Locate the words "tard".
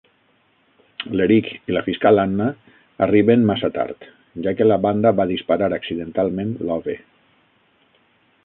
3.77-4.09